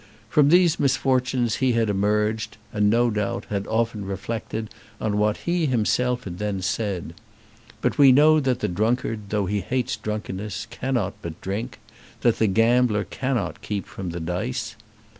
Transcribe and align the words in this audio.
From 0.29 0.49
these 0.49 0.79
misfortunes 0.79 1.57
he 1.57 1.73
had 1.73 1.87
emerged, 1.87 2.57
and, 2.73 2.89
no 2.89 3.11
doubt, 3.11 3.45
had 3.51 3.67
often 3.67 4.03
reflected 4.03 4.71
on 4.99 5.19
what 5.19 5.37
he 5.45 5.67
himself 5.67 6.23
had 6.23 6.39
then 6.39 6.63
said. 6.63 7.13
But 7.81 7.99
we 7.99 8.11
know 8.11 8.39
that 8.39 8.61
the 8.61 8.67
drunkard, 8.67 9.29
though 9.29 9.45
he 9.45 9.61
hates 9.61 9.97
drunkenness, 9.97 10.65
cannot 10.71 11.13
but 11.21 11.39
drink, 11.39 11.77
that 12.21 12.39
the 12.39 12.47
gambler 12.47 13.03
cannot 13.03 13.61
keep 13.61 13.85
from 13.85 14.09
the 14.09 14.19
dice. 14.19 14.75